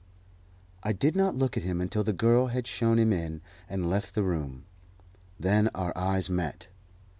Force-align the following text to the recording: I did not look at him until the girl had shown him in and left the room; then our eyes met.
I 0.81 0.93
did 0.93 1.15
not 1.15 1.35
look 1.35 1.57
at 1.57 1.61
him 1.61 1.79
until 1.79 2.03
the 2.03 2.11
girl 2.11 2.47
had 2.47 2.65
shown 2.65 2.97
him 2.97 3.13
in 3.13 3.39
and 3.69 3.87
left 3.87 4.15
the 4.15 4.23
room; 4.23 4.65
then 5.39 5.67
our 5.75 5.95
eyes 5.95 6.27
met. 6.27 6.65